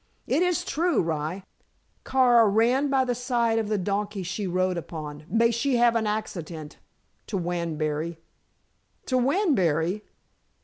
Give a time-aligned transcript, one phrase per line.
[0.25, 1.43] It is true, rye.
[2.03, 6.07] Kara ran by the side of the donkey she rode upon may she have an
[6.07, 6.79] accident
[7.27, 8.17] to Wanbury."
[9.05, 10.01] "To Wanbury?"